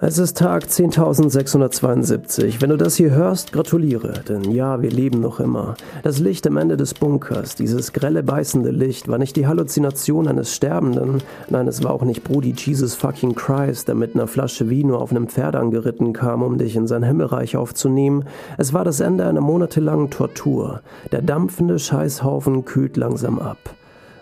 [0.00, 2.60] Es ist Tag 10.672.
[2.60, 5.76] Wenn du das hier hörst, gratuliere, denn ja, wir leben noch immer.
[6.02, 10.52] Das Licht am Ende des Bunkers, dieses grelle beißende Licht, war nicht die Halluzination eines
[10.52, 14.96] Sterbenden, nein, es war auch nicht Brody Jesus fucking Christ, der mit einer Flasche Vino
[14.96, 18.24] auf einem Pferd angeritten kam, um dich in sein Himmelreich aufzunehmen.
[18.58, 20.80] Es war das Ende einer monatelangen Tortur.
[21.12, 23.58] Der dampfende Scheißhaufen kühlt langsam ab.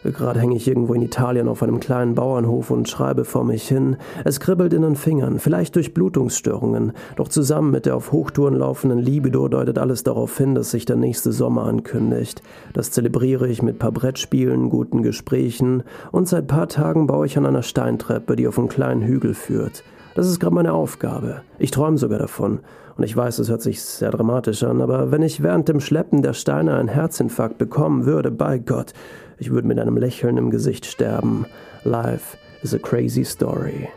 [0.04, 3.96] Gerade hänge ich irgendwo in Italien auf einem kleinen Bauernhof und schreibe vor mich hin.
[4.24, 8.98] Es kribbelt in den Fingern, vielleicht durch Blutungsstörungen, doch zusammen mit der auf Hochtouren laufenden
[8.98, 12.43] Libido deutet alles darauf hin, dass sich der nächste Sommer ankündigt.
[12.72, 17.46] Das zelebriere ich mit paar Brettspielen, guten Gesprächen und seit paar Tagen baue ich an
[17.46, 19.84] einer Steintreppe, die auf einen kleinen Hügel führt.
[20.14, 21.43] Das ist gerade meine Aufgabe.
[21.58, 22.61] Ich träume sogar davon.
[22.96, 26.21] Und ich weiß, es hört sich sehr dramatisch an, aber wenn ich während dem Schleppen
[26.21, 28.93] der Steine einen Herzinfarkt bekommen würde, bei Gott,
[29.38, 31.46] ich würde mit einem Lächeln im Gesicht sterben.
[31.85, 33.88] Life is a crazy story.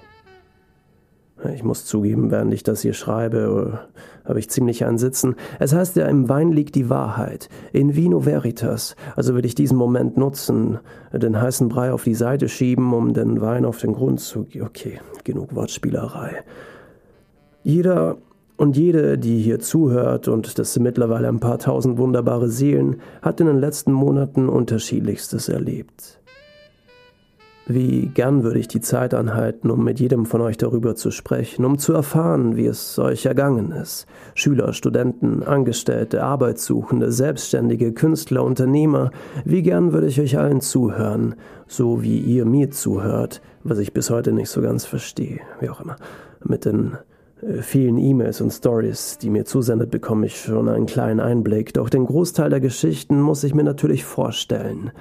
[1.53, 3.81] Ich muss zugeben, während ich das hier schreibe,
[4.23, 5.35] habe ich ziemlich einen Sitzen.
[5.59, 7.49] Es heißt ja, im Wein liegt die Wahrheit.
[7.73, 8.95] In vino veritas.
[9.15, 10.79] Also will ich diesen Moment nutzen,
[11.11, 14.47] den heißen Brei auf die Seite schieben, um den Wein auf den Grund zu.
[14.61, 16.43] Okay, genug Wortspielerei.
[17.63, 18.17] Jeder
[18.57, 23.41] und jede, die hier zuhört, und das sind mittlerweile ein paar tausend wunderbare Seelen, hat
[23.41, 26.21] in den letzten Monaten unterschiedlichstes erlebt.
[27.67, 31.65] Wie gern würde ich die Zeit anhalten, um mit jedem von euch darüber zu sprechen,
[31.65, 34.05] um zu erfahren, wie es euch ergangen ist.
[34.35, 39.09] Schüler, Studenten, Angestellte, Arbeitssuchende, Selbstständige, Künstler, Unternehmer,
[39.45, 41.33] wie gern würde ich euch allen zuhören,
[41.67, 45.81] so wie ihr mir zuhört, was ich bis heute nicht so ganz verstehe, wie auch
[45.81, 45.95] immer,
[46.43, 46.97] mit den
[47.41, 51.89] äh, vielen E-Mails und Stories, die mir zusendet, bekomme ich schon einen kleinen Einblick, doch
[51.89, 54.91] den Großteil der Geschichten muss ich mir natürlich vorstellen.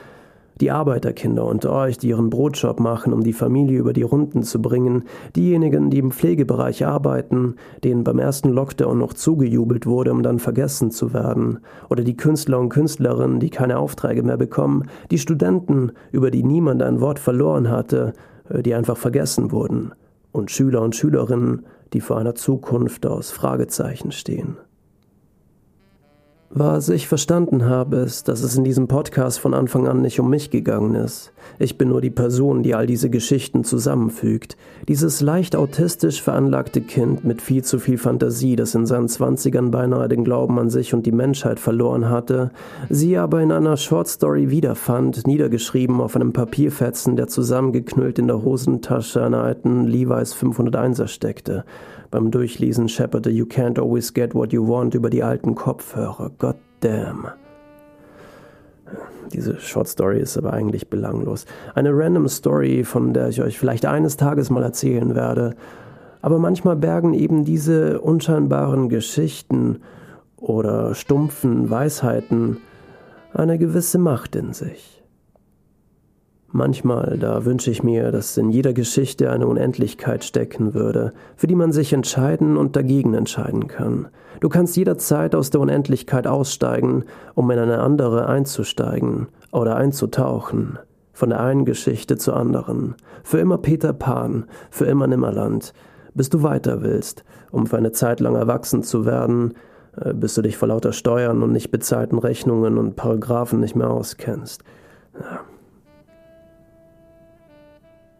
[0.60, 4.62] Die Arbeiterkinder unter euch, die ihren Brotjob machen, um die Familie über die Runden zu
[4.62, 5.02] bringen,
[5.34, 10.92] diejenigen, die im Pflegebereich arbeiten, denen beim ersten Lockdown noch zugejubelt wurde, um dann vergessen
[10.92, 11.58] zu werden,
[11.90, 16.82] oder die Künstler und Künstlerinnen, die keine Aufträge mehr bekommen, die Studenten, über die niemand
[16.82, 18.12] ein Wort verloren hatte,
[18.48, 19.92] äh, die einfach vergessen wurden,
[20.30, 24.56] und Schüler und Schülerinnen, die vor einer Zukunft aus Fragezeichen stehen.
[26.50, 30.30] Was ich verstanden habe, ist, dass es in diesem Podcast von Anfang an nicht um
[30.30, 31.32] mich gegangen ist.
[31.58, 34.56] Ich bin nur die Person, die all diese Geschichten zusammenfügt.
[34.86, 40.08] Dieses leicht autistisch veranlagte Kind mit viel zu viel Fantasie, das in seinen Zwanzigern beinahe
[40.08, 42.52] den Glauben an sich und die Menschheit verloren hatte,
[42.88, 49.24] sie aber in einer Shortstory wiederfand, niedergeschrieben auf einem Papierfetzen, der zusammengeknüllt in der Hosentasche
[49.24, 51.64] einer alten Levi's 501er steckte.
[52.14, 56.30] Beim Durchlesen schepperte You Can't Always Get What You Want über die alten Kopfhörer.
[56.38, 57.26] God damn.
[59.32, 61.44] Diese Short Story ist aber eigentlich belanglos.
[61.74, 65.56] Eine random Story, von der ich euch vielleicht eines Tages mal erzählen werde.
[66.22, 69.80] Aber manchmal bergen eben diese unscheinbaren Geschichten
[70.36, 72.58] oder stumpfen Weisheiten
[73.32, 75.02] eine gewisse Macht in sich.
[76.56, 81.56] Manchmal, da wünsche ich mir, dass in jeder Geschichte eine Unendlichkeit stecken würde, für die
[81.56, 84.06] man sich entscheiden und dagegen entscheiden kann.
[84.38, 90.78] Du kannst jederzeit aus der Unendlichkeit aussteigen, um in eine andere einzusteigen oder einzutauchen.
[91.12, 92.94] Von der einen Geschichte zur anderen.
[93.24, 95.72] Für immer Peter Pan, für immer Nimmerland.
[96.14, 99.54] Bis du weiter willst, um für eine Zeit lang erwachsen zu werden,
[99.96, 103.90] äh, bis du dich vor lauter Steuern und nicht bezahlten Rechnungen und Paragraphen nicht mehr
[103.90, 104.62] auskennst.
[105.18, 105.40] Ja.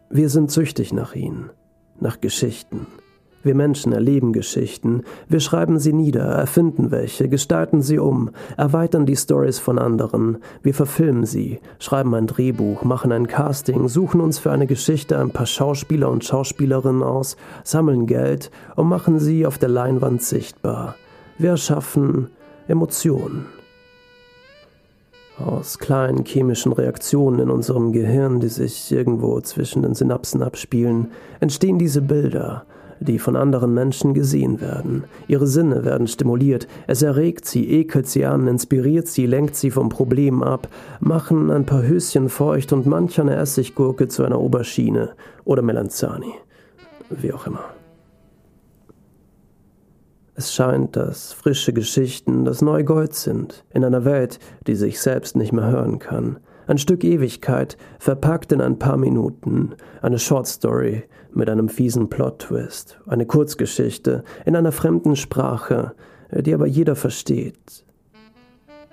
[0.09, 1.49] Wir sind süchtig nach ihnen,
[1.99, 2.85] nach Geschichten.
[3.41, 9.15] Wir Menschen erleben Geschichten, wir schreiben sie nieder, erfinden welche, gestalten sie um, erweitern die
[9.15, 14.51] Stories von anderen, wir verfilmen sie, schreiben ein Drehbuch, machen ein Casting, suchen uns für
[14.51, 19.69] eine Geschichte ein paar Schauspieler und Schauspielerinnen aus, sammeln Geld und machen sie auf der
[19.69, 20.95] Leinwand sichtbar.
[21.37, 22.29] Wir erschaffen
[22.67, 23.45] Emotionen
[25.37, 31.77] aus kleinen chemischen Reaktionen in unserem Gehirn, die sich irgendwo zwischen den Synapsen abspielen, entstehen
[31.77, 32.65] diese Bilder,
[32.99, 35.03] die von anderen Menschen gesehen werden.
[35.27, 39.89] Ihre Sinne werden stimuliert, es erregt sie, ekelt sie an, inspiriert sie, lenkt sie vom
[39.89, 40.67] Problem ab,
[40.99, 45.11] machen ein paar Höschen feucht und manch eine Essiggurke zu einer Aubergine
[45.43, 46.33] oder Melanzani,
[47.09, 47.65] wie auch immer.
[50.37, 55.37] Es scheint, dass frische Geschichten das neue Gold sind, in einer Welt, die sich selbst
[55.37, 56.39] nicht mehr hören kann.
[56.67, 61.03] Ein Stück Ewigkeit, verpackt in ein paar Minuten, eine Shortstory
[61.33, 65.93] mit einem fiesen Plot-Twist, eine Kurzgeschichte in einer fremden Sprache,
[66.31, 67.85] die aber jeder versteht.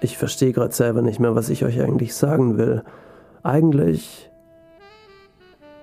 [0.01, 2.85] Ich verstehe gerade selber nicht mehr, was ich euch eigentlich sagen will.
[3.43, 4.31] Eigentlich,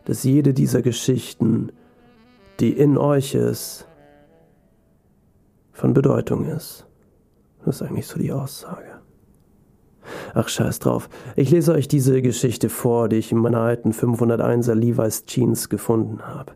[0.05, 1.71] dass jede dieser Geschichten
[2.59, 3.87] die in euch ist,
[5.79, 6.85] von Bedeutung ist.
[7.63, 8.99] Das ist eigentlich so die Aussage.
[10.33, 11.09] Ach, scheiß drauf.
[11.37, 16.19] Ich lese euch diese Geschichte vor, die ich in meiner alten 501er Levi's Jeans gefunden
[16.21, 16.51] habe.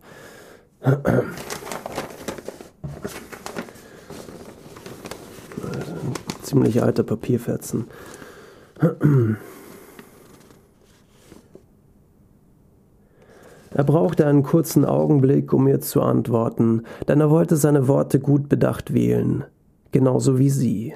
[6.42, 7.88] Ziemlich alter Papierfetzen.
[13.74, 18.50] Er brauchte einen kurzen Augenblick, um mir zu antworten, denn er wollte seine Worte gut
[18.50, 19.44] bedacht wählen,
[19.92, 20.94] genauso wie sie.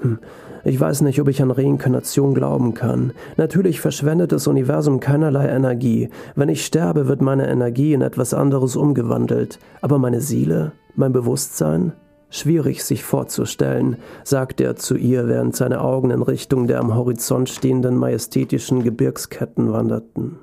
[0.00, 0.18] Hm.
[0.64, 3.12] Ich weiß nicht, ob ich an Reinkarnation glauben kann.
[3.36, 6.08] Natürlich verschwendet das Universum keinerlei Energie.
[6.36, 9.58] Wenn ich sterbe, wird meine Energie in etwas anderes umgewandelt.
[9.82, 11.92] Aber meine Seele, mein Bewusstsein?
[12.30, 17.48] Schwierig sich vorzustellen, sagte er zu ihr, während seine Augen in Richtung der am Horizont
[17.48, 20.38] stehenden majestätischen Gebirgsketten wanderten.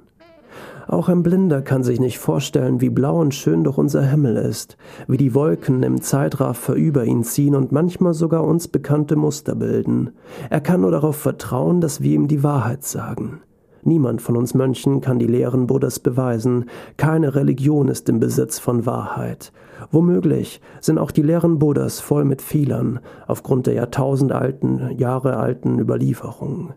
[0.87, 4.77] Auch ein Blinder kann sich nicht vorstellen, wie blau und schön doch unser Himmel ist,
[5.07, 10.11] wie die Wolken im Zeitraffer über ihn ziehen und manchmal sogar uns bekannte Muster bilden.
[10.49, 13.41] Er kann nur darauf vertrauen, dass wir ihm die Wahrheit sagen.
[13.83, 16.65] Niemand von uns Mönchen kann die Lehren Buddhas beweisen,
[16.97, 19.51] keine Religion ist im Besitz von Wahrheit.
[19.91, 26.73] Womöglich sind auch die Lehren Buddhas voll mit Fehlern, aufgrund der jahrtausendalten, Jahre alten Überlieferungen.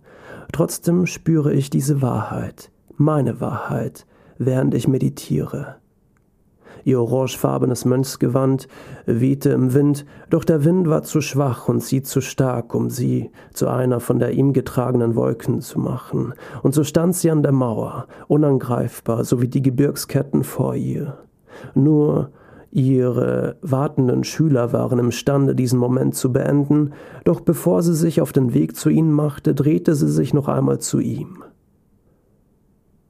[0.52, 4.06] Trotzdem spüre ich diese Wahrheit meine Wahrheit,
[4.38, 5.76] während ich meditiere.
[6.84, 8.68] Ihr orangefarbenes Mönchsgewand
[9.06, 13.30] wehte im Wind, doch der Wind war zu schwach und sie zu stark, um sie
[13.54, 17.52] zu einer von der ihm getragenen Wolken zu machen, und so stand sie an der
[17.52, 21.18] Mauer, unangreifbar, so wie die Gebirgsketten vor ihr.
[21.74, 22.30] Nur
[22.74, 26.92] Ihre wartenden Schüler waren imstande, diesen Moment zu beenden,
[27.22, 30.80] doch bevor sie sich auf den Weg zu ihnen machte, drehte sie sich noch einmal
[30.80, 31.44] zu ihm.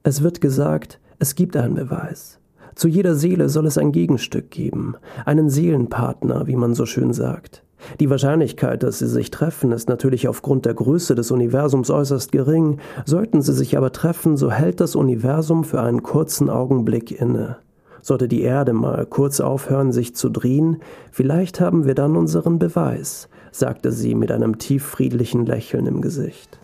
[0.07, 2.37] Es wird gesagt, es gibt einen Beweis.
[2.75, 4.93] Zu jeder Seele soll es ein Gegenstück geben,
[5.25, 7.63] einen Seelenpartner, wie man so schön sagt.
[7.99, 12.77] Die Wahrscheinlichkeit, dass sie sich treffen, ist natürlich aufgrund der Größe des Universums äußerst gering,
[13.03, 17.57] sollten sie sich aber treffen, so hält das Universum für einen kurzen Augenblick inne.
[18.03, 23.27] Sollte die Erde mal kurz aufhören, sich zu drehen, vielleicht haben wir dann unseren Beweis,
[23.51, 26.59] sagte sie mit einem tieffriedlichen Lächeln im Gesicht.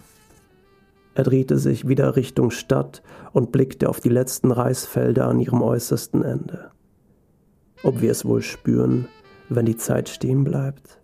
[1.13, 3.03] Er drehte sich wieder Richtung Stadt
[3.33, 6.71] und blickte auf die letzten Reisfelder an ihrem äußersten Ende.
[7.83, 9.07] Ob wir es wohl spüren,
[9.49, 11.00] wenn die Zeit stehen bleibt?